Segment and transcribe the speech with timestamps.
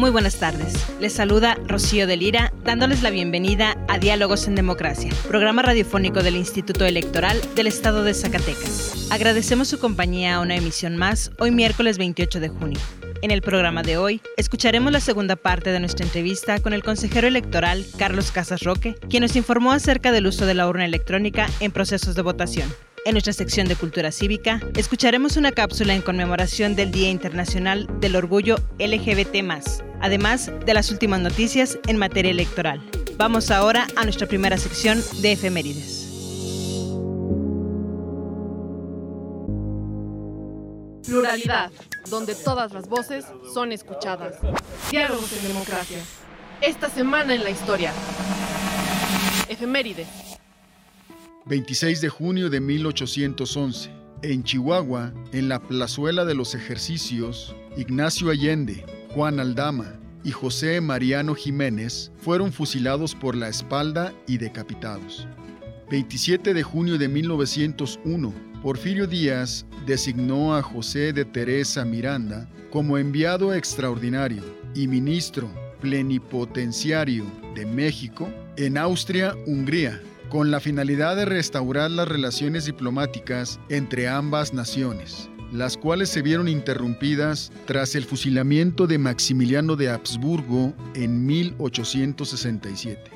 [0.00, 0.72] Muy buenas tardes.
[0.98, 6.36] Les saluda Rocío de Lira, dándoles la bienvenida a Diálogos en Democracia, programa radiofónico del
[6.36, 9.08] Instituto Electoral del Estado de Zacatecas.
[9.10, 12.80] Agradecemos su compañía a una emisión más hoy miércoles 28 de junio.
[13.20, 17.28] En el programa de hoy, escucharemos la segunda parte de nuestra entrevista con el consejero
[17.28, 21.72] electoral Carlos Casas Roque, quien nos informó acerca del uso de la urna electrónica en
[21.72, 22.72] procesos de votación.
[23.06, 28.14] En nuestra sección de Cultura Cívica, escucharemos una cápsula en conmemoración del Día Internacional del
[28.14, 29.36] Orgullo LGBT,
[30.02, 32.82] además de las últimas noticias en materia electoral.
[33.16, 36.08] Vamos ahora a nuestra primera sección de efemérides.
[41.06, 41.72] Pluralidad,
[42.10, 44.36] donde todas las voces son escuchadas.
[44.90, 45.98] Diálogos en democracia.
[46.60, 47.92] Esta semana en la historia.
[49.48, 50.29] Efemérides.
[51.46, 53.90] 26 de junio de 1811.
[54.22, 61.34] En Chihuahua, en la plazuela de los ejercicios, Ignacio Allende, Juan Aldama y José Mariano
[61.34, 65.26] Jiménez fueron fusilados por la espalda y decapitados.
[65.90, 73.54] 27 de junio de 1901, Porfirio Díaz designó a José de Teresa Miranda como enviado
[73.54, 74.44] extraordinario
[74.74, 75.50] y ministro
[75.80, 78.28] plenipotenciario de México
[78.58, 86.08] en Austria-Hungría con la finalidad de restaurar las relaciones diplomáticas entre ambas naciones, las cuales
[86.08, 93.10] se vieron interrumpidas tras el fusilamiento de Maximiliano de Habsburgo en 1867.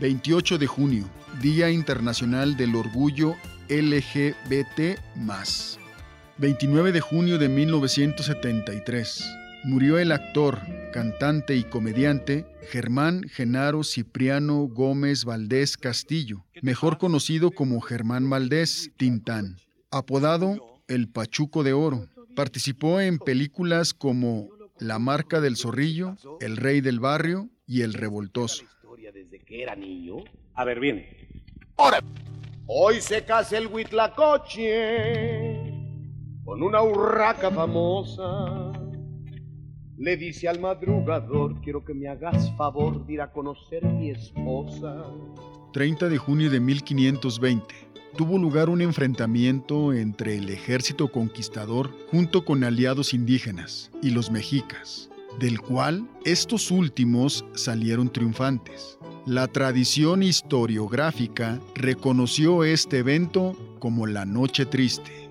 [0.00, 1.04] 28 de junio,
[1.42, 3.36] Día Internacional del Orgullo
[3.68, 4.98] LGBT.
[6.38, 10.60] 29 de junio de 1973 murió el actor,
[10.92, 19.56] cantante y comediante Germán Genaro Cipriano Gómez Valdés Castillo, mejor conocido como Germán Valdés Tintán,
[19.90, 22.06] apodado El Pachuco de Oro.
[22.36, 24.48] Participó en películas como
[24.78, 28.64] La marca del zorrillo, El rey del barrio y El revoltoso.
[30.54, 31.06] A ver, bien.
[31.76, 32.00] Ahora,
[32.66, 34.66] hoy se casa el Huitlacoche
[36.44, 38.72] con una urraca famosa
[39.98, 45.04] le dice al madrugador, quiero que me hagas favor de ir a conocer mi esposa.
[45.72, 47.74] 30 de junio de 1520.
[48.16, 55.10] Tuvo lugar un enfrentamiento entre el ejército conquistador junto con aliados indígenas y los mexicas,
[55.40, 58.98] del cual estos últimos salieron triunfantes.
[59.26, 65.28] La tradición historiográfica reconoció este evento como la Noche Triste.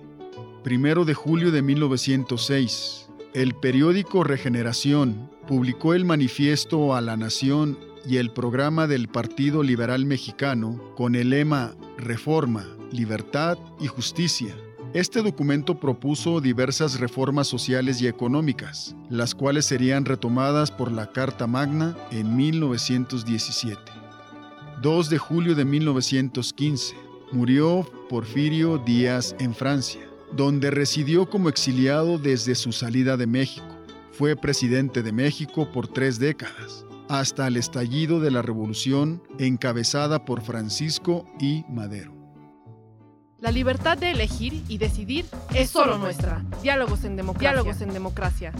[0.62, 3.07] Primero de julio de 1906
[3.38, 10.04] el periódico Regeneración publicó el manifiesto a la Nación y el programa del Partido Liberal
[10.06, 14.56] Mexicano con el lema Reforma, Libertad y Justicia.
[14.92, 21.46] Este documento propuso diversas reformas sociales y económicas, las cuales serían retomadas por la Carta
[21.46, 23.80] Magna en 1917.
[24.82, 26.96] 2 de julio de 1915.
[27.30, 33.66] Murió Porfirio Díaz en Francia donde residió como exiliado desde su salida de México.
[34.12, 40.42] Fue presidente de México por tres décadas, hasta el estallido de la revolución encabezada por
[40.42, 41.64] Francisco I.
[41.68, 42.12] Madero.
[43.38, 45.24] La libertad de elegir y decidir
[45.54, 46.44] es solo nuestra.
[46.60, 47.52] Diálogos en democracia.
[47.52, 48.52] Diálogos en democracia.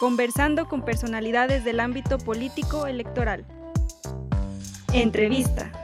[0.00, 3.46] Conversando con personalidades del ámbito político electoral.
[4.92, 5.83] Entrevista.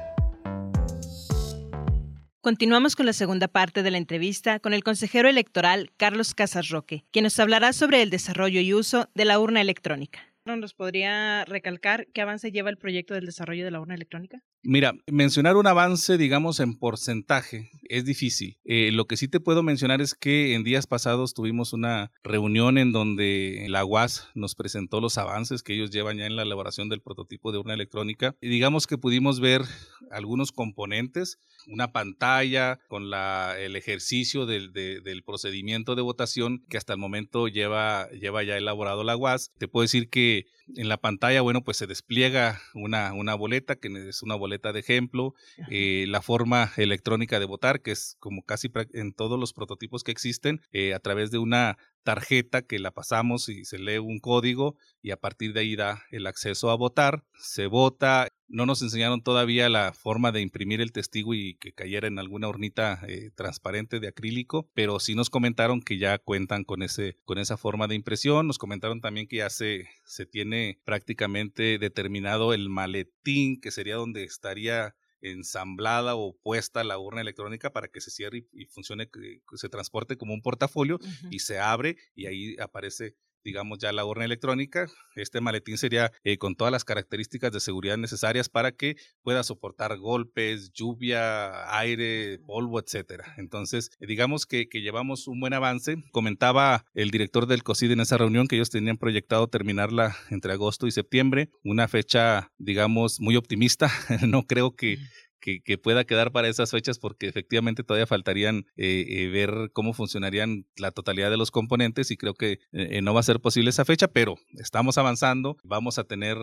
[2.42, 7.04] Continuamos con la segunda parte de la entrevista con el consejero electoral Carlos Casas Roque,
[7.10, 10.20] quien nos hablará sobre el desarrollo y uso de la urna electrónica.
[10.46, 14.42] ¿Nos podría recalcar qué avance lleva el proyecto del desarrollo de la urna electrónica?
[14.62, 18.58] Mira, mencionar un avance, digamos, en porcentaje es difícil.
[18.64, 22.76] Eh, lo que sí te puedo mencionar es que en días pasados tuvimos una reunión
[22.76, 26.90] en donde la UAS nos presentó los avances que ellos llevan ya en la elaboración
[26.90, 28.36] del prototipo de urna electrónica.
[28.42, 29.62] Y digamos que pudimos ver
[30.10, 36.92] algunos componentes, una pantalla con la, el ejercicio del, del procedimiento de votación que hasta
[36.92, 39.52] el momento lleva, lleva ya elaborado la UAS.
[39.58, 40.46] Te puedo decir que
[40.76, 44.80] en la pantalla, bueno, pues se despliega una, una boleta, que es una boleta de
[44.80, 45.34] ejemplo,
[45.70, 50.12] eh, la forma electrónica de votar, que es como casi en todos los prototipos que
[50.12, 54.76] existen, eh, a través de una tarjeta que la pasamos y se lee un código
[55.02, 57.24] y a partir de ahí da el acceso a votar.
[57.38, 58.28] Se vota.
[58.48, 62.48] No nos enseñaron todavía la forma de imprimir el testigo y que cayera en alguna
[62.48, 67.38] hornita eh, transparente de acrílico, pero sí nos comentaron que ya cuentan con, ese, con
[67.38, 68.48] esa forma de impresión.
[68.48, 74.24] Nos comentaron también que ya se, se tiene prácticamente determinado el maletín, que sería donde
[74.24, 79.68] estaría ensamblada o puesta la urna electrónica para que se cierre y, funcione, que, se
[79.68, 80.98] transporte como un portafolio
[81.30, 84.88] y se abre y ahí aparece digamos ya la urna electrónica.
[85.16, 89.98] Este maletín sería eh, con todas las características de seguridad necesarias para que pueda soportar
[89.98, 93.34] golpes, lluvia, aire, polvo, etcétera.
[93.36, 95.96] Entonces, digamos que, que, llevamos un buen avance.
[96.12, 100.86] Comentaba el director del COSID en esa reunión que ellos tenían proyectado terminarla entre agosto
[100.86, 103.90] y septiembre, una fecha, digamos, muy optimista.
[104.26, 104.98] no creo que,
[105.40, 110.66] que, pueda quedar para esas fechas porque efectivamente todavía faltarían eh, eh, ver cómo funcionarían
[110.76, 113.84] la totalidad de los componentes y creo que eh, no va a ser posible esa
[113.84, 116.36] fecha, pero estamos avanzando, vamos a tener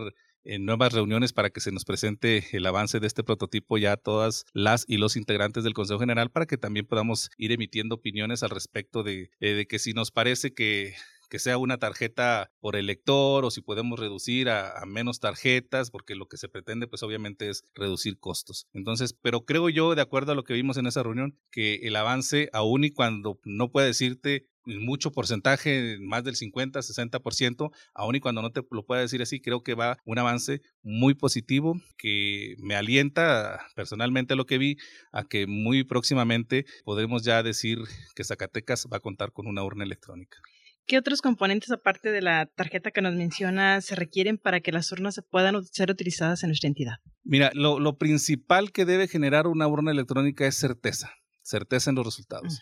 [0.60, 4.46] nuevas reuniones para que se nos presente el avance de este prototipo ya a todas
[4.54, 8.50] las y los integrantes del Consejo General para que también podamos ir emitiendo opiniones al
[8.50, 10.94] respecto de que si nos parece que
[11.28, 16.26] que sea una tarjeta por elector o si podemos reducir a, menos tarjetas, porque lo
[16.26, 18.66] que se pretende pues obviamente es reducir costos.
[18.72, 21.96] Entonces, pero creo yo, de acuerdo a lo que vimos en esa reunión, que el
[21.96, 28.20] avance, aún y cuando no puede decirte mucho porcentaje, más del 50, 60%, aún y
[28.20, 32.54] cuando no te lo pueda decir así, creo que va un avance muy positivo que
[32.58, 34.76] me alienta personalmente lo que vi
[35.12, 37.78] a que muy próximamente podremos ya decir
[38.14, 40.38] que Zacatecas va a contar con una urna electrónica.
[40.88, 44.90] ¿Qué otros componentes, aparte de la tarjeta que nos menciona, se requieren para que las
[44.90, 46.96] urnas se puedan ser utilizadas en nuestra entidad?
[47.22, 51.12] Mira, lo, lo principal que debe generar una urna electrónica es certeza
[51.48, 52.60] certeza en los resultados.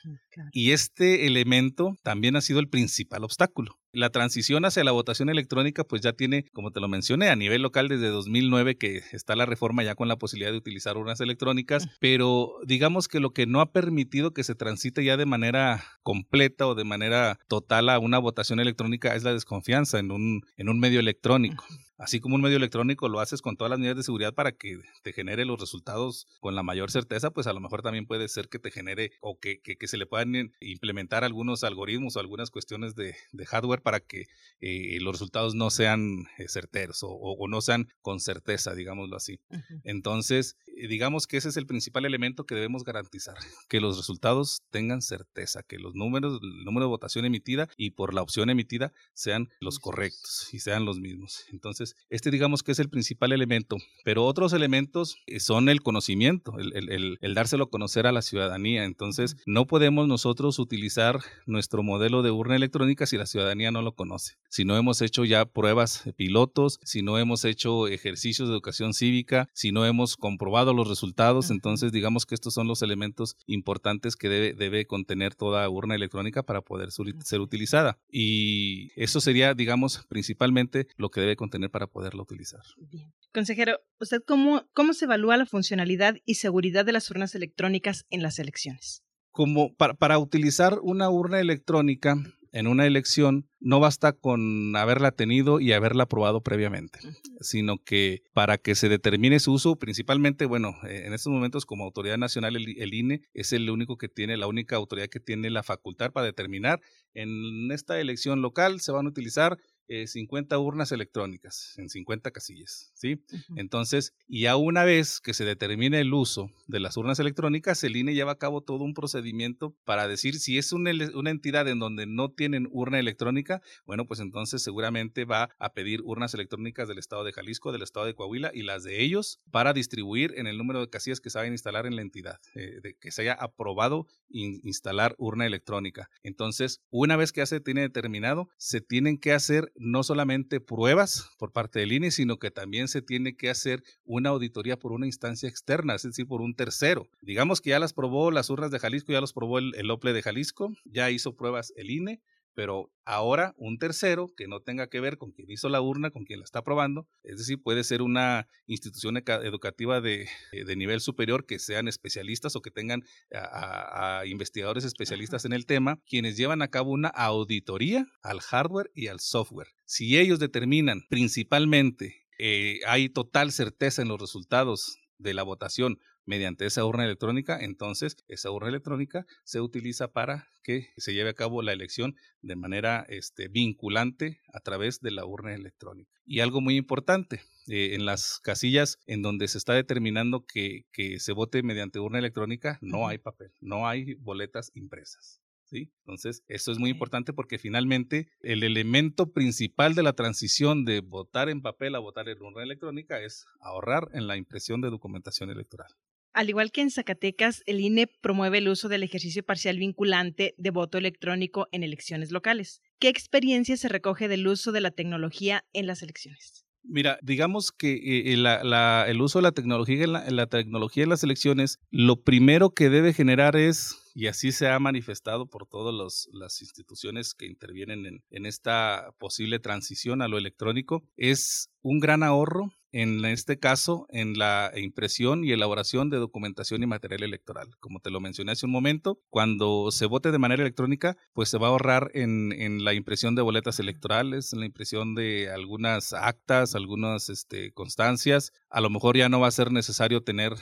[0.52, 3.78] Y este elemento también ha sido el principal obstáculo.
[3.92, 7.62] La transición hacia la votación electrónica, pues ya tiene, como te lo mencioné, a nivel
[7.62, 11.88] local desde 2009 que está la reforma ya con la posibilidad de utilizar urnas electrónicas,
[11.98, 16.66] pero digamos que lo que no ha permitido que se transite ya de manera completa
[16.66, 20.78] o de manera total a una votación electrónica es la desconfianza en un, en un
[20.78, 21.64] medio electrónico.
[21.98, 24.80] Así como un medio electrónico lo haces con todas las medidas de seguridad para que
[25.02, 28.48] te genere los resultados con la mayor certeza, pues a lo mejor también puede ser
[28.48, 30.25] que te genere o que, que, se le puedan
[30.60, 34.26] implementar algunos algoritmos o algunas cuestiones de, de hardware para que
[34.60, 39.40] eh, los resultados no sean eh, certeros o, o, no sean con certeza, digámoslo así.
[39.84, 43.36] Entonces, eh, digamos que ese es el principal elemento que debemos garantizar,
[43.68, 48.14] que los resultados tengan certeza, que los números, el número de votación emitida y por
[48.14, 51.44] la opción emitida sean los correctos y sean los mismos.
[51.50, 56.54] Entonces, este digamos que es el principal elemento, pero otros elementos eh, son el conocimiento,
[56.58, 58.84] el, dárselo a conocer a la ciudadanía.
[58.84, 63.94] Entonces, no podemos nosotros utilizar nuestro modelo de urna electrónica si la ciudadanía no lo
[63.94, 64.38] conoce.
[64.48, 69.50] Si no hemos hecho ya pruebas pilotos, si no hemos hecho ejercicios de educación cívica,
[69.52, 74.30] si no hemos comprobado los resultados, entonces digamos que estos son los elementos importantes que
[74.30, 77.98] debe, debe contener toda urna electrónica para poder ser utilizada.
[78.10, 82.62] Y eso sería, digamos, principalmente lo que debe contener para poderlo utilizar.
[82.78, 83.12] Bien.
[83.34, 88.22] Consejero, ¿usted cómo, cómo se evalúa la funcionalidad y seguridad de las urnas electrónicas en
[88.22, 89.02] las elecciones?
[89.36, 92.16] Como para, para utilizar una urna electrónica,
[92.56, 97.00] en una elección no basta con haberla tenido y haberla aprobado previamente,
[97.42, 101.84] sino que para que se determine su uso, principalmente, bueno, eh, en estos momentos como
[101.84, 105.62] autoridad nacional el, INE es el único que tiene, la única autoridad que tiene la
[105.62, 106.80] facultad para determinar.
[107.12, 112.90] En esta elección local se van a utilizar 50 eh, urnas electrónicas en 50 casillas,
[112.94, 113.22] ¿sí?
[113.56, 117.96] Entonces, y a una vez que se determine el uso de las urnas electrónicas, el
[117.96, 121.78] INE lleva a cabo todo un procedimiento para decir si es una, una entidad en
[121.78, 126.98] donde no tienen urna electrónica, bueno, pues entonces seguramente va a pedir urnas electrónicas del
[126.98, 130.58] estado de Jalisco, del estado de Coahuila y las de ellos para distribuir en el
[130.58, 134.06] número de casillas que saben instalar en la entidad, eh, de que se haya aprobado
[134.28, 136.10] instalar urna electrónica.
[136.22, 141.30] Entonces, una vez que ya se tiene determinado, se tienen que hacer no solamente pruebas
[141.38, 145.06] por parte del INE, sino que también se tiene que hacer una auditoría por una
[145.06, 147.08] instancia externa, es decir, por un tercero.
[147.20, 150.12] Digamos que ya las probó las urnas de Jalisco, ya los probó el, el OPLE
[150.12, 152.20] de Jalisco, ya hizo pruebas el INE,
[152.56, 156.24] pero ahora un tercero que no tenga que ver con quien hizo la urna, con
[156.24, 160.26] quien la está probando, es decir, puede ser una institución educativa de,
[160.74, 166.38] nivel superior que sean especialistas o que tengan a, investigadores especialistas en el tema, quienes
[166.38, 169.68] llevan a cabo una auditoría al hardware y al software.
[169.84, 176.66] Si ellos determinan principalmente, eh, hay total certeza en los resultados de la votación mediante
[176.66, 181.62] esa urna electrónica, entonces esa urna electrónica se utiliza para que se lleve a cabo
[181.62, 186.10] la elección de manera este, vinculante a través de la urna electrónica.
[186.24, 191.20] Y algo muy importante, eh, en las casillas en donde se está determinando que, que
[191.20, 195.40] se vote mediante urna electrónica, no hay papel, no hay boletas impresas.
[195.68, 195.90] ¿Sí?
[196.04, 201.48] Entonces, eso es muy importante porque finalmente el elemento principal de la transición de votar
[201.48, 205.88] en papel a votar en urna electrónica es ahorrar en la impresión de documentación electoral.
[206.36, 210.70] Al igual que en Zacatecas, el INE promueve el uso del ejercicio parcial vinculante de
[210.70, 212.82] voto electrónico en elecciones locales.
[212.98, 216.66] ¿Qué experiencia se recoge del uso de la tecnología en las elecciones?
[216.82, 221.78] Mira, digamos que eh, el uso de la tecnología en la, tecnología en las elecciones,
[221.90, 227.32] lo primero que debe generar es, y así se ha manifestado por todas las instituciones
[227.32, 233.58] que intervienen en esta posible transición a lo electrónico, es un gran ahorro en este
[233.58, 237.76] caso, en la impresión y elaboración de documentación y material electoral.
[237.78, 241.58] Como te lo mencioné hace un momento, cuando se vote de manera electrónica, pues se
[241.58, 242.46] va a ahorrar en,
[242.84, 248.54] la impresión de boletas electorales, en la impresión de algunas actas, algunas este, constancias.
[248.70, 250.54] A lo mejor ya no va a ser necesario tener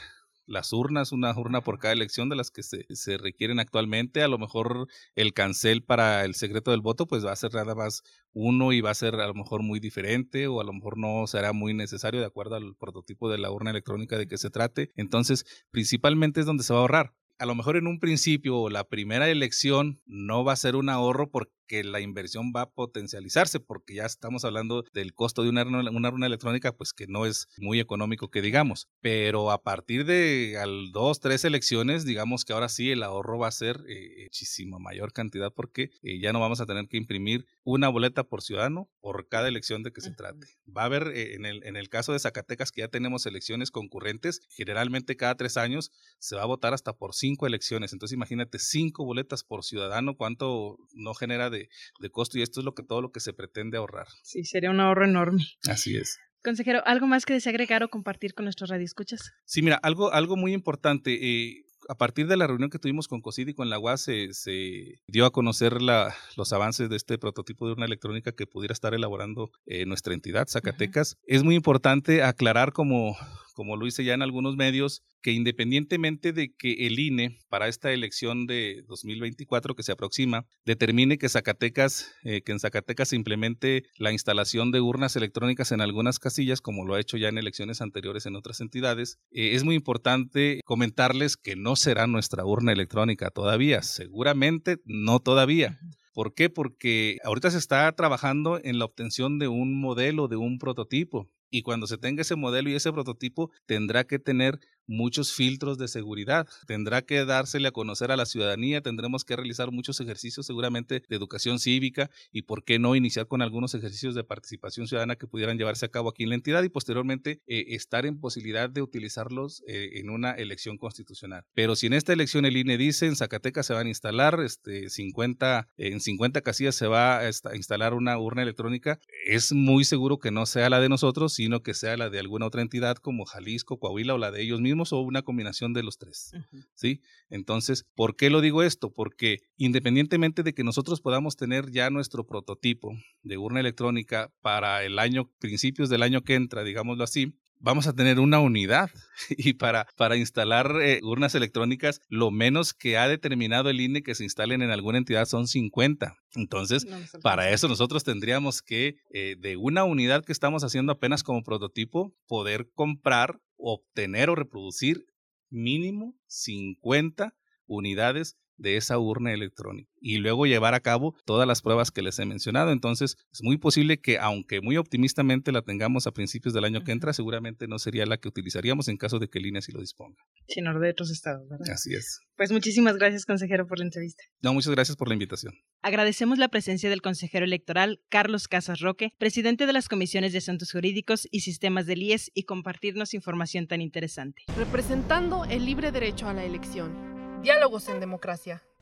[0.46, 4.22] las urnas, una urna por cada elección de las que se, se, requieren actualmente.
[4.22, 7.74] A lo mejor el cancel para el secreto del voto, pues va a ser nada
[7.74, 10.98] más uno y va a ser a lo mejor muy diferente o a lo mejor
[10.98, 14.50] no será muy necesario de acuerdo al prototipo de la urna electrónica de que se
[14.50, 14.92] trate.
[14.96, 17.14] Entonces, principalmente es donde se va a ahorrar.
[17.38, 21.30] A lo mejor en un principio la primera elección no va a ser un ahorro
[21.30, 25.64] porque que la inversión va a potencializarse porque ya estamos hablando del costo de una,
[25.64, 30.58] una urna electrónica, pues que no es muy económico que digamos, pero a partir de
[30.60, 34.78] al dos, tres elecciones, digamos que ahora sí el ahorro va a ser eh, muchísima
[34.78, 38.90] mayor cantidad porque eh, ya no vamos a tener que imprimir una boleta por ciudadano
[39.00, 40.46] por cada elección de que se trate.
[40.76, 43.70] Va a haber, eh, en, el, en el caso de Zacatecas, que ya tenemos elecciones
[43.70, 47.94] concurrentes, generalmente cada tres años se va a votar hasta por cinco elecciones.
[47.94, 51.70] Entonces imagínate cinco boletas por ciudadano, cuánto no genera de,
[52.12, 54.06] costo y esto es lo que todo lo que se pretende ahorrar.
[54.22, 55.46] Sí, sería un ahorro enorme.
[55.66, 56.18] Así es.
[56.42, 59.32] Consejero, ¿algo más que desea agregar o compartir con nuestros radioescuchas?
[59.46, 61.14] Sí, mira, algo, algo muy importante.
[61.14, 65.00] Eh, a partir de la reunión que tuvimos con COSID y con la UAS, se,
[65.08, 68.92] dio a conocer la, los avances de este prototipo de urna electrónica que pudiera estar
[68.92, 71.16] elaborando eh, nuestra entidad, Zacatecas.
[71.26, 73.16] Es muy importante aclarar como
[73.54, 77.92] como lo hice ya en algunos medios, que independientemente de que el INE para esta
[77.92, 83.84] elección de 2024 que se aproxima determine que Zacatecas, eh, que en Zacatecas se implemente
[83.96, 87.80] la instalación de urnas electrónicas en algunas casillas, como lo ha hecho ya en elecciones
[87.80, 93.30] anteriores en otras entidades, eh, es muy importante comentarles que no será nuestra urna electrónica
[93.30, 95.78] todavía, seguramente no todavía.
[96.12, 96.49] ¿Por qué?
[96.49, 101.62] Porque ahorita se está trabajando en la obtención de un modelo, de un prototipo y
[101.62, 106.46] cuando se tenga ese modelo y ese prototipo tendrá que tener muchos filtros de seguridad.
[106.66, 111.16] Tendrá que dársele a conocer a la ciudadanía, tendremos que realizar muchos ejercicios seguramente de
[111.16, 115.58] educación cívica y por qué no iniciar con algunos ejercicios de participación ciudadana que pudieran
[115.58, 119.62] llevarse a cabo aquí en la entidad y posteriormente eh, estar en posibilidad de utilizarlos
[119.66, 121.44] eh, en una elección constitucional.
[121.54, 124.90] Pero si en esta elección el INE dice en Zacatecas se van a instalar este,
[124.90, 130.30] 50, en 50 casillas se va a instalar una urna electrónica, es muy seguro que
[130.30, 133.78] no sea la de nosotros, sino que sea la de alguna otra entidad como Jalisco,
[133.78, 136.32] Coahuila o la de ellos mismos o una combinación de los tres.
[136.74, 137.00] ¿Sí?
[137.28, 138.92] Entonces, ¿por qué lo digo esto?
[138.92, 144.98] Porque independientemente de que nosotros podamos tener ya nuestro prototipo de urna electrónica para el
[144.98, 148.90] año, principios del año que entra, digámoslo así, vamos a tener una unidad
[149.30, 154.14] y para, para instalar eh, urnas electrónicas, lo menos que ha determinado el INE que
[154.14, 156.14] se instalen en alguna entidad son 50.
[156.35, 156.87] Entonces,
[157.23, 162.14] para eso nosotros tendríamos que, eh, de una unidad que estamos haciendo apenas como prototipo,
[162.26, 165.06] poder comprar obtener o reproducir
[165.49, 167.35] mínimo 50
[167.66, 172.18] unidades de esa urna electrónica y luego llevar a cabo todas las pruebas que les
[172.18, 172.73] he mencionado.
[172.73, 176.92] Entonces, es muy posible que, aunque muy optimistamente la tengamos a principios del año que
[176.92, 179.80] entra, seguramente no sería la que utilizaríamos en caso de que el INE así lo
[179.80, 180.23] disponga.
[180.46, 181.70] Sino de otros estados, ¿verdad?
[181.73, 182.20] Así es.
[182.37, 184.23] Pues muchísimas gracias, consejero, por la entrevista.
[184.42, 185.54] No, muchas gracias por la invitación.
[185.80, 190.70] Agradecemos la presencia del consejero electoral Carlos Casas Roque, presidente de las comisiones de asuntos
[190.70, 194.42] jurídicos y sistemas del IES, y compartirnos información tan interesante.
[194.58, 197.13] Representando el libre derecho a la elección
[197.44, 198.62] Diálogos en Democracia.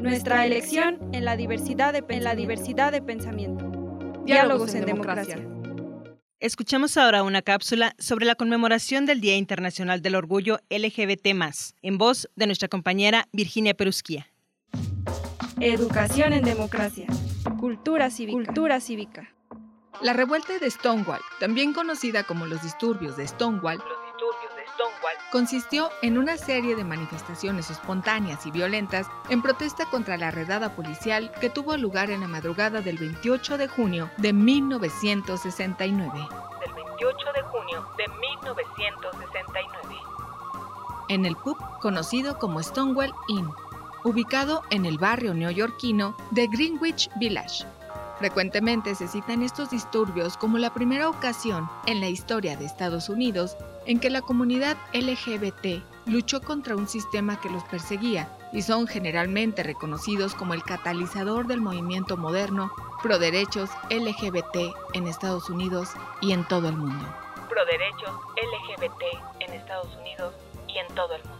[0.00, 3.70] Nuestra elección en la diversidad de, en la diversidad de pensamiento.
[4.24, 5.38] Diálogos, en, democracia.
[6.40, 11.26] Escuchamos ahora una cápsula sobre la conmemoración del Día Internacional del Orgullo LGBT,
[11.82, 14.26] en voz de nuestra compañera Virginia Perusquía.
[15.60, 17.06] Educación en democracia.
[17.60, 18.44] Cultura cívica.
[18.44, 19.32] Cultura cívica.
[20.00, 23.80] La revuelta de Stonewall, también conocida como los disturbios de Stonewall,
[25.32, 31.32] consistió en una serie de manifestaciones espontáneas y violentas en protesta contra la redada policial
[31.40, 36.12] que tuvo lugar en la madrugada del 28 de junio de 1969.
[36.60, 39.96] Del 28 de junio de 1969.
[41.08, 43.48] En el pub conocido como Stonewall Inn,
[44.04, 47.64] ubicado en el barrio neoyorquino de Greenwich Village.
[48.18, 53.56] Frecuentemente se citan estos disturbios como la primera ocasión en la historia de Estados Unidos
[53.86, 59.62] en que la comunidad LGBT luchó contra un sistema que los perseguía y son generalmente
[59.62, 62.72] reconocidos como el catalizador del movimiento moderno
[63.02, 67.04] pro derechos LGBT en Estados Unidos y en todo el mundo.
[67.48, 70.34] Pro derechos LGBT en Estados Unidos
[70.68, 71.38] y en todo el mundo.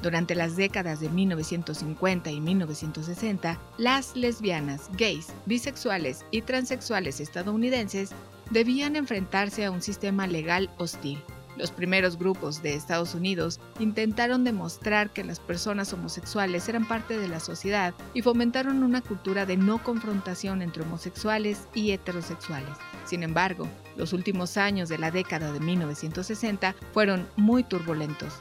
[0.00, 8.12] Durante las décadas de 1950 y 1960, las lesbianas, gays, bisexuales y transexuales estadounidenses
[8.50, 11.22] debían enfrentarse a un sistema legal hostil
[11.56, 17.28] los primeros grupos de Estados Unidos intentaron demostrar que las personas homosexuales eran parte de
[17.28, 22.76] la sociedad y fomentaron una cultura de no confrontación entre homosexuales y heterosexuales.
[23.04, 28.34] Sin embargo, los últimos años de la década de 1960 fueron muy turbulentos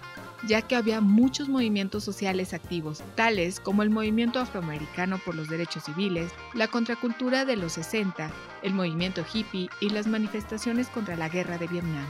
[0.48, 5.84] ya que había muchos movimientos sociales activos, tales como el movimiento afroamericano por los derechos
[5.86, 8.31] civiles, la contracultura de los 60,
[8.62, 12.06] el movimiento hippie y las manifestaciones contra la guerra de Vietnam.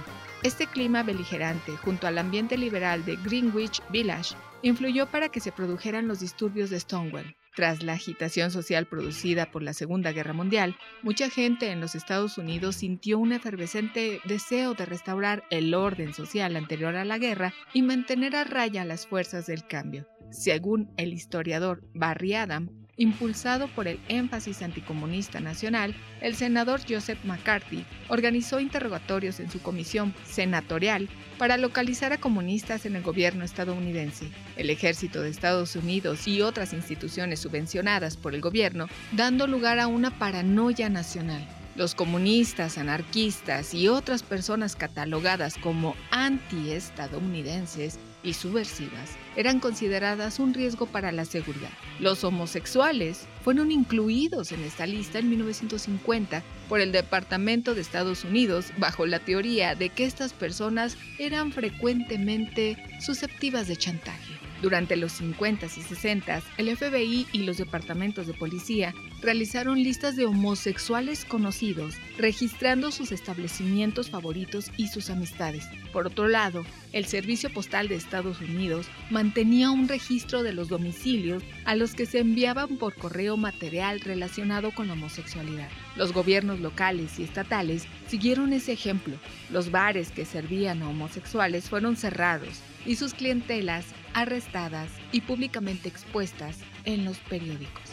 [0.45, 6.07] Este clima beligerante, junto al ambiente liberal de Greenwich Village, influyó para que se produjeran
[6.07, 7.35] los disturbios de Stonewall.
[7.55, 12.37] Tras la agitación social producida por la Segunda Guerra Mundial, mucha gente en los Estados
[12.37, 17.81] Unidos sintió un efervescente deseo de restaurar el orden social anterior a la guerra y
[17.81, 20.07] mantener a raya las fuerzas del cambio.
[20.29, 27.85] Según el historiador Barry Adam, Impulsado por el énfasis anticomunista nacional, el senador Joseph McCarthy
[28.07, 34.31] organizó interrogatorios en su comisión senatorial para localizar a comunistas en el gobierno estadounidense.
[34.55, 39.87] El ejército de Estados Unidos y otras instituciones subvencionadas por el gobierno, dando lugar a
[39.87, 41.45] una paranoia nacional.
[41.75, 50.85] Los comunistas, anarquistas y otras personas catalogadas como anti-estadounidenses y subversivas eran consideradas un riesgo
[50.85, 51.69] para la seguridad.
[51.99, 58.71] Los homosexuales fueron incluidos en esta lista en 1950 por el Departamento de Estados Unidos
[58.77, 64.34] bajo la teoría de que estas personas eran frecuentemente susceptivas de chantaje.
[64.61, 70.25] Durante los 50 y 60, el FBI y los departamentos de policía realizaron listas de
[70.25, 75.65] homosexuales conocidos, registrando sus establecimientos favoritos y sus amistades.
[75.91, 76.63] Por otro lado,
[76.93, 82.05] el Servicio Postal de Estados Unidos mantenía un registro de los domicilios a los que
[82.05, 85.69] se enviaban por correo material relacionado con la homosexualidad.
[85.95, 89.15] Los gobiernos locales y estatales siguieron ese ejemplo.
[89.51, 96.57] Los bares que servían a homosexuales fueron cerrados y sus clientelas arrestadas y públicamente expuestas
[96.85, 97.83] en los periódicos.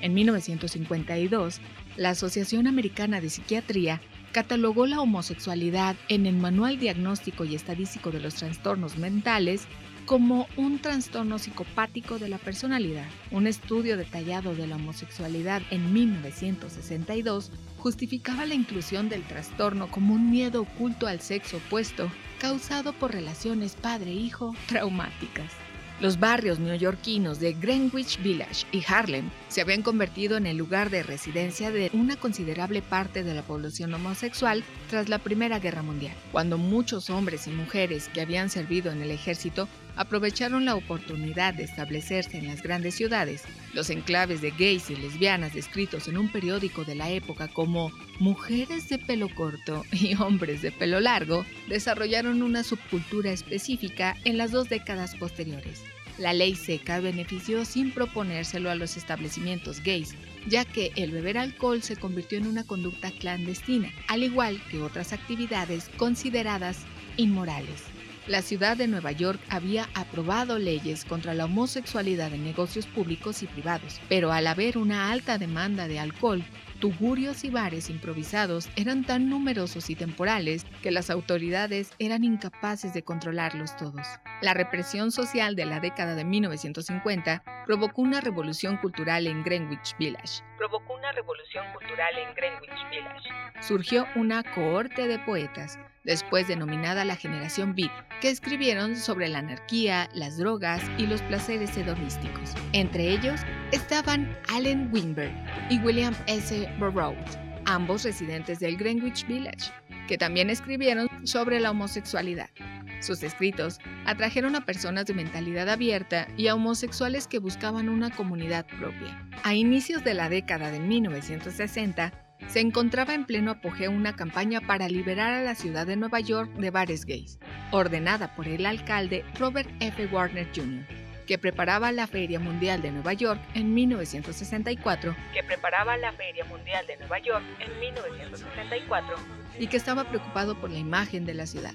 [0.00, 1.60] En 1952,
[1.96, 4.00] la Asociación Americana de Psiquiatría
[4.32, 9.66] catalogó la homosexualidad en el Manual Diagnóstico y Estadístico de los Trastornos Mentales
[10.10, 13.06] como un trastorno psicopático de la personalidad.
[13.30, 20.28] Un estudio detallado de la homosexualidad en 1962 justificaba la inclusión del trastorno como un
[20.28, 25.52] miedo oculto al sexo opuesto causado por relaciones padre-hijo traumáticas.
[26.00, 31.02] Los barrios neoyorquinos de Greenwich Village y Harlem se habían convertido en el lugar de
[31.02, 36.56] residencia de una considerable parte de la población homosexual tras la Primera Guerra Mundial, cuando
[36.56, 39.68] muchos hombres y mujeres que habían servido en el ejército
[40.00, 43.42] aprovecharon la oportunidad de establecerse en las grandes ciudades.
[43.74, 48.88] Los enclaves de gays y lesbianas descritos en un periódico de la época como mujeres
[48.88, 54.70] de pelo corto y hombres de pelo largo desarrollaron una subcultura específica en las dos
[54.70, 55.82] décadas posteriores.
[56.16, 60.14] La ley seca benefició sin proponérselo a los establecimientos gays,
[60.48, 65.12] ya que el beber alcohol se convirtió en una conducta clandestina, al igual que otras
[65.12, 66.78] actividades consideradas
[67.18, 67.89] inmorales.
[68.26, 73.46] La ciudad de Nueva York había aprobado leyes contra la homosexualidad en negocios públicos y
[73.46, 76.44] privados, pero al haber una alta demanda de alcohol,
[76.80, 83.02] tugurios y bares improvisados eran tan numerosos y temporales que las autoridades eran incapaces de
[83.02, 84.06] controlarlos todos.
[84.42, 90.42] La represión social de la década de 1950 provocó una revolución cultural en Greenwich Village.
[90.58, 93.28] Provocó una revolución cultural en Greenwich Village.
[93.60, 95.78] Surgió una cohorte de poetas,
[96.10, 101.76] después denominada la generación Beat, que escribieron sobre la anarquía, las drogas y los placeres
[101.76, 102.52] hedonísticos.
[102.72, 105.32] Entre ellos estaban Allen Weinberg
[105.70, 106.68] y William S.
[106.80, 109.70] Burroughs, ambos residentes del Greenwich Village,
[110.08, 112.50] que también escribieron sobre la homosexualidad.
[112.98, 118.66] Sus escritos atrajeron a personas de mentalidad abierta y a homosexuales que buscaban una comunidad
[118.66, 119.28] propia.
[119.44, 122.12] A inicios de la década de 1960,
[122.48, 126.50] se encontraba en pleno apogeo una campaña para liberar a la ciudad de Nueva York
[126.54, 127.38] de bares gays,
[127.70, 130.06] ordenada por el alcalde Robert F.
[130.06, 130.84] Warner Jr.,
[131.26, 136.84] que preparaba la Feria Mundial de Nueva York en 1964, que preparaba la Feria Mundial
[136.88, 139.14] de Nueva York en 1964
[139.58, 141.74] y que estaba preocupado por la imagen de la ciudad.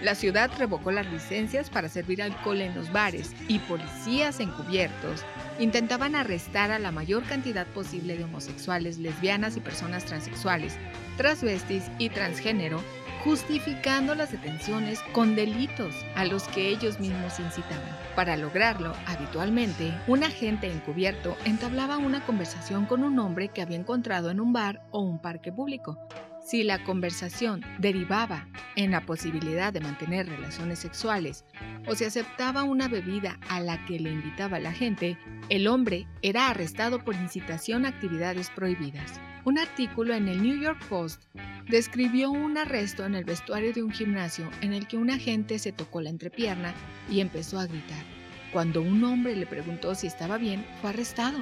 [0.00, 5.24] La ciudad revocó las licencias para servir alcohol en los bares y policías encubiertos
[5.58, 10.76] intentaban arrestar a la mayor cantidad posible de homosexuales, lesbianas y personas transexuales,
[11.16, 12.80] transvestis y transgénero,
[13.24, 17.88] justificando las detenciones con delitos a los que ellos mismos incitaban.
[18.14, 24.30] Para lograrlo, habitualmente, un agente encubierto entablaba una conversación con un hombre que había encontrado
[24.30, 25.98] en un bar o un parque público,
[26.44, 31.44] si la conversación derivaba en la posibilidad de mantener relaciones sexuales
[31.88, 35.16] o se aceptaba una bebida a la que le invitaba la gente,
[35.48, 39.20] el hombre era arrestado por incitación a actividades prohibidas.
[39.44, 41.24] Un artículo en el New York Post
[41.68, 45.72] describió un arresto en el vestuario de un gimnasio en el que un agente se
[45.72, 46.74] tocó la entrepierna
[47.10, 48.04] y empezó a gritar.
[48.52, 51.38] Cuando un hombre le preguntó si estaba bien, fue arrestado.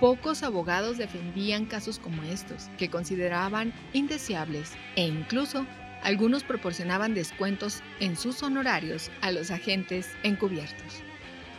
[0.00, 5.66] Pocos abogados defendían casos como estos, que consideraban indeseables, e incluso
[6.02, 11.02] algunos proporcionaban descuentos en sus honorarios a los agentes encubiertos.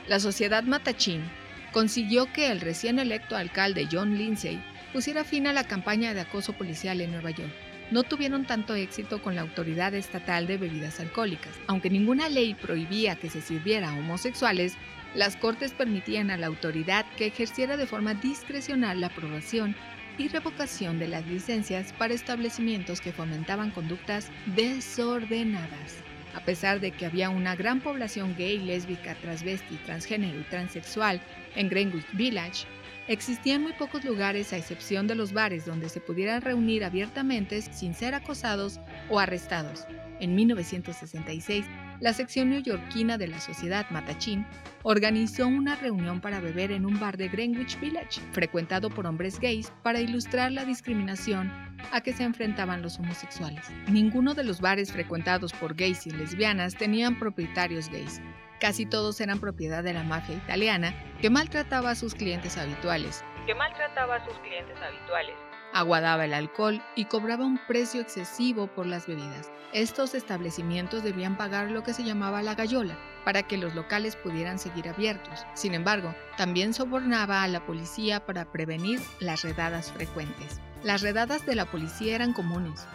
[0.07, 1.21] La sociedad Matachín
[1.71, 4.59] consiguió que el recién electo alcalde John Lindsay
[4.91, 7.53] pusiera fin a la campaña de acoso policial en Nueva York.
[7.91, 11.53] No tuvieron tanto éxito con la autoridad estatal de bebidas alcohólicas.
[11.67, 14.77] Aunque ninguna ley prohibía que se sirviera a homosexuales,
[15.15, 19.75] las Cortes permitían a la autoridad que ejerciera de forma discrecional la aprobación
[20.17, 25.97] y revocación de las licencias para establecimientos que fomentaban conductas desordenadas.
[26.33, 31.21] A pesar de que había una gran población gay, lésbica, transvesti, transgénero y transexual
[31.55, 32.65] en Greenwich Village,
[33.07, 37.93] existían muy pocos lugares a excepción de los bares donde se pudieran reunir abiertamente sin
[37.93, 39.85] ser acosados o arrestados.
[40.21, 41.65] En 1966,
[42.01, 44.45] la sección neoyorquina de la Sociedad Matachín
[44.83, 49.71] organizó una reunión para beber en un bar de Greenwich Village, frecuentado por hombres gays,
[49.83, 51.51] para ilustrar la discriminación
[51.91, 53.69] a que se enfrentaban los homosexuales.
[53.87, 58.19] Ninguno de los bares frecuentados por gays y lesbianas tenían propietarios gays.
[58.59, 63.23] Casi todos eran propiedad de la mafia italiana, que maltrataba a sus clientes habituales.
[63.45, 68.85] Que maltrataba a sus clientes habituales aguadaba el alcohol y cobraba un precio excesivo por
[68.85, 69.51] las bebidas.
[69.73, 74.59] Estos establecimientos debían pagar lo que se llamaba la gallola para que los locales pudieran
[74.59, 75.45] seguir abiertos.
[75.53, 80.59] Sin embargo, también sobornaba a la policía para prevenir las redadas frecuentes.
[80.83, 82.85] Las redadas de la policía eran comunes.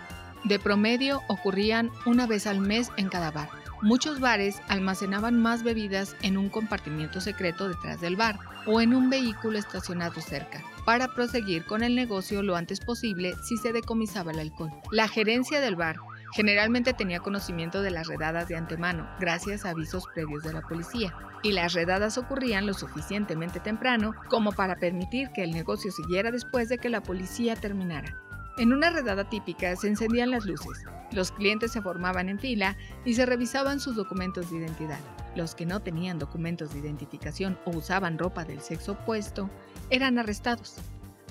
[0.45, 3.49] De promedio ocurrían una vez al mes en cada bar.
[3.83, 9.11] Muchos bares almacenaban más bebidas en un compartimiento secreto detrás del bar o en un
[9.11, 14.39] vehículo estacionado cerca para proseguir con el negocio lo antes posible si se decomisaba el
[14.39, 14.71] alcohol.
[14.91, 15.97] La gerencia del bar
[16.33, 21.15] generalmente tenía conocimiento de las redadas de antemano, gracias a avisos previos de la policía,
[21.43, 26.69] y las redadas ocurrían lo suficientemente temprano como para permitir que el negocio siguiera después
[26.69, 28.17] de que la policía terminara.
[28.59, 33.13] En una redada típica se encendían las luces, los clientes se formaban en fila y
[33.13, 34.99] se revisaban sus documentos de identidad.
[35.35, 39.51] Los que no tenían documentos de identificación o usaban ropa del sexo opuesto
[39.91, 40.77] eran arrestados.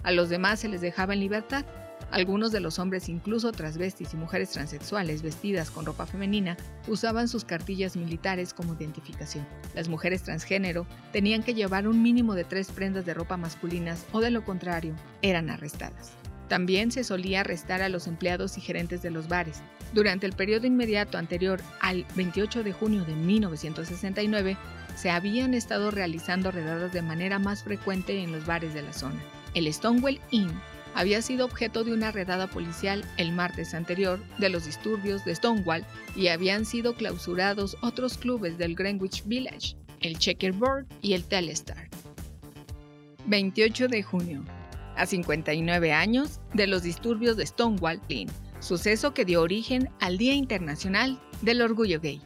[0.03, 1.65] A los demás se les dejaba en libertad.
[2.11, 6.55] Algunos de los hombres, incluso transvestis y mujeres transexuales vestidas con ropa femenina,
[6.87, 9.47] usaban sus cartillas militares como identificación.
[9.73, 14.21] Las mujeres transgénero tenían que llevar un mínimo de tres prendas de ropa masculinas o
[14.21, 16.11] de lo contrario, eran arrestadas.
[16.47, 19.61] También se solía arrestar a los empleados y gerentes de los bares.
[19.93, 24.57] Durante el periodo inmediato anterior al 28 de junio de 1969,
[24.95, 29.21] se habían estado realizando redadas de manera más frecuente en los bares de la zona.
[29.53, 30.51] El Stonewall Inn
[30.93, 35.85] había sido objeto de una redada policial el martes anterior de los disturbios de Stonewall
[36.15, 41.89] y habían sido clausurados otros clubes del Greenwich Village, el Checkerboard y el Telestar.
[43.27, 44.45] 28 de junio
[44.97, 48.29] a 59 años de los disturbios de Stonewall Inn,
[48.59, 52.21] suceso que dio origen al Día Internacional del Orgullo Gay.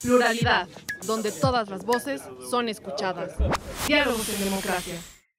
[0.00, 0.68] Pluralidad,
[1.06, 3.32] donde todas las voces son escuchadas.
[3.86, 4.94] Diálogos en democracia.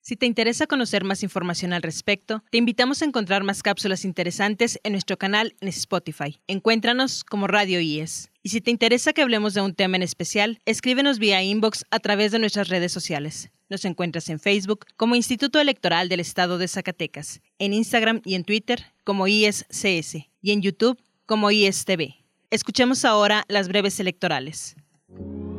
[0.07, 4.79] Si te interesa conocer más información al respecto, te invitamos a encontrar más cápsulas interesantes
[4.83, 6.39] en nuestro canal en Spotify.
[6.45, 8.29] Encuéntranos como Radio IES.
[8.43, 11.97] Y si te interesa que hablemos de un tema en especial, escríbenos vía inbox a
[11.97, 13.49] través de nuestras redes sociales.
[13.67, 18.43] Nos encuentras en Facebook como Instituto Electoral del Estado de Zacatecas, en Instagram y en
[18.43, 22.13] Twitter como IESCS y en YouTube como IESTV.
[22.51, 24.75] Escuchemos ahora las breves electorales.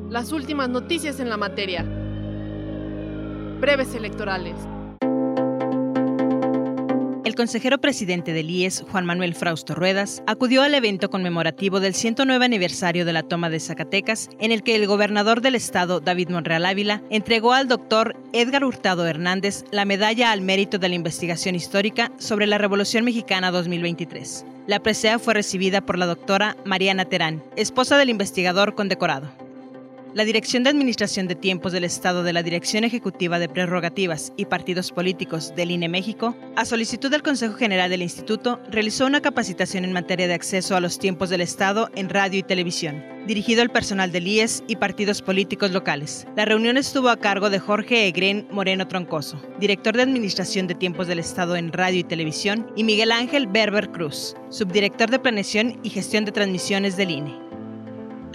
[0.09, 1.83] Las últimas noticias en la materia.
[3.61, 4.55] Breves electorales.
[7.27, 12.45] El consejero presidente del IES, Juan Manuel Frausto Ruedas, acudió al evento conmemorativo del 109
[12.45, 16.65] aniversario de la toma de Zacatecas, en el que el gobernador del estado, David Monreal
[16.65, 22.13] Ávila, entregó al doctor Edgar Hurtado Hernández la medalla al mérito de la investigación histórica
[22.17, 24.45] sobre la Revolución Mexicana 2023.
[24.69, 29.46] La presea fue recibida por la doctora Mariana Terán, esposa del investigador condecorado
[30.17, 34.47] la Dirección de Administración de Tiempos del Estado de la Dirección Ejecutiva de Prerrogativas y
[34.47, 39.85] Partidos Políticos del INE México, a solicitud del Consejo General del Instituto, realizó una capacitación
[39.85, 43.69] en materia de acceso a los tiempos del Estado en radio y televisión, dirigido al
[43.69, 46.27] personal del IES y partidos políticos locales.
[46.35, 51.09] La reunión estuvo a cargo de Jorge Egren Moreno Troncoso, director de Administración de Tiempos
[51.09, 55.91] del Estado en radio y televisión, y Miguel Ángel Berber Cruz, subdirector de Planeación y
[55.91, 57.46] Gestión de Transmisiones del INE.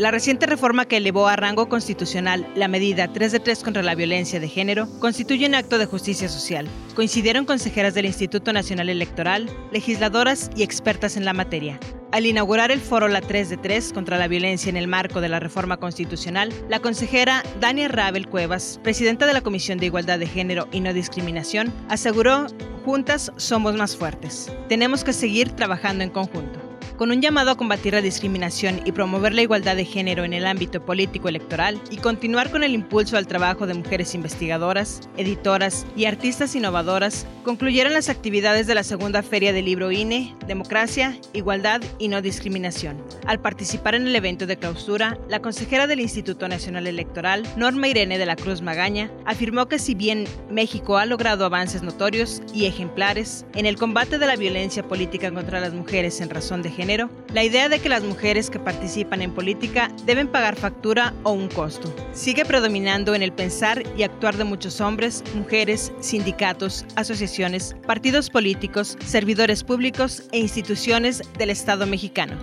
[0.01, 3.93] La reciente reforma que elevó a rango constitucional la medida 3 de 3 contra la
[3.93, 6.67] violencia de género constituye un acto de justicia social.
[6.95, 11.79] Coincidieron consejeras del Instituto Nacional Electoral, legisladoras y expertas en la materia.
[12.11, 15.29] Al inaugurar el foro La 3 de 3 contra la violencia en el marco de
[15.29, 20.25] la reforma constitucional, la consejera Dania Rabel Cuevas, presidenta de la Comisión de Igualdad de
[20.25, 22.47] Género y No Discriminación, aseguró,
[22.85, 24.51] juntas somos más fuertes.
[24.67, 26.70] Tenemos que seguir trabajando en conjunto
[27.01, 30.45] con un llamado a combatir la discriminación y promover la igualdad de género en el
[30.45, 36.05] ámbito político electoral y continuar con el impulso al trabajo de mujeres investigadoras, editoras y
[36.05, 42.07] artistas innovadoras, concluyeron las actividades de la segunda Feria del Libro INE, Democracia, Igualdad y
[42.07, 43.03] No Discriminación.
[43.25, 48.19] Al participar en el evento de clausura, la consejera del Instituto Nacional Electoral, Norma Irene
[48.19, 53.43] de la Cruz Magaña, afirmó que si bien México ha logrado avances notorios y ejemplares
[53.55, 57.43] en el combate de la violencia política contra las mujeres en razón de género, la
[57.43, 61.93] idea de que las mujeres que participan en política deben pagar factura o un costo.
[62.11, 68.97] Sigue predominando en el pensar y actuar de muchos hombres, mujeres, sindicatos, asociaciones, partidos políticos,
[69.05, 72.35] servidores públicos e instituciones del Estado mexicano.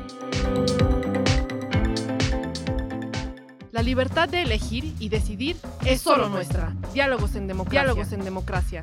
[3.70, 6.74] La libertad de elegir y decidir es solo nuestra.
[6.94, 7.82] Diálogos en democracia.
[7.82, 8.82] Diálogos en democracia.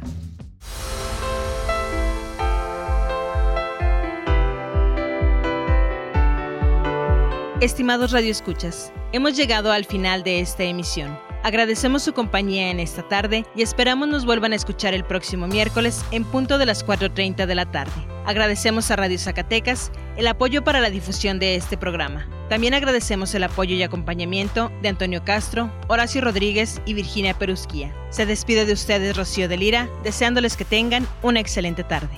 [7.61, 11.17] Estimados radioescuchas, hemos llegado al final de esta emisión.
[11.41, 16.03] Agradecemos su compañía en esta tarde y esperamos nos vuelvan a escuchar el próximo miércoles
[16.11, 17.93] en punto de las 4.30 de la tarde.
[18.25, 22.27] Agradecemos a Radio Zacatecas el apoyo para la difusión de este programa.
[22.49, 27.95] También agradecemos el apoyo y acompañamiento de Antonio Castro, Horacio Rodríguez y Virginia Perusquía.
[28.09, 32.17] Se despide de ustedes Rocío de Lira, deseándoles que tengan una excelente tarde.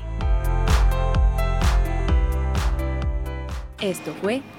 [3.80, 4.42] Esto fue